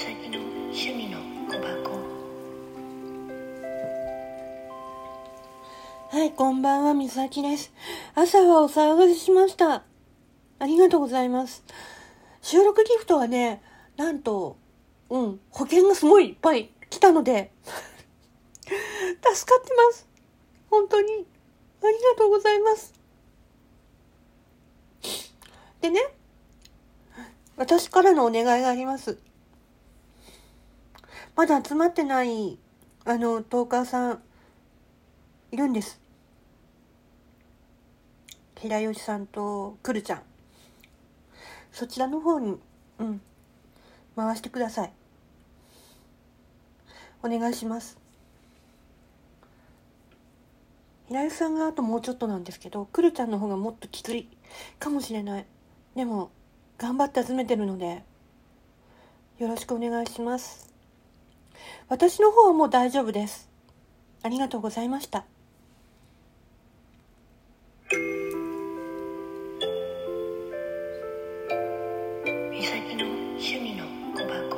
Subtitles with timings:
[0.00, 1.90] 先の趣味の小箱。
[6.08, 7.70] はいこんばんはみさきです。
[8.14, 9.82] 朝はお騒がせしました。
[10.58, 11.62] ありがとうございます。
[12.40, 13.60] 収録ギフトはね
[13.98, 14.56] なんと
[15.10, 17.52] うん保険がすごいいっぱい来たので
[18.64, 20.08] 助かってます。
[20.70, 21.26] 本当に。
[21.82, 22.94] ありがとうございます。
[25.82, 26.00] でね
[27.58, 29.18] 私からのお願いがあります。
[31.36, 32.58] まだ集まってない、
[33.04, 34.22] あの、トーカーさん、
[35.52, 36.00] いるんです。
[38.56, 40.22] 平吉さんとくるちゃん。
[41.72, 42.58] そちらの方に、
[42.98, 43.20] うん、
[44.16, 44.92] 回してください。
[47.22, 47.98] お願いします。
[51.08, 54.28] 平吉さんがあともうちょっとなんですけど、くるちゃんの方がもっときつい
[54.78, 55.46] かもしれない。
[55.96, 56.30] でも、
[56.78, 58.04] 頑張って集めてるので、
[59.38, 60.69] よろしくお願いします。
[61.90, 63.50] 私の方はもう大丈夫です。
[64.22, 65.24] ありがとうございました。
[72.52, 74.49] 美咲の趣味の小判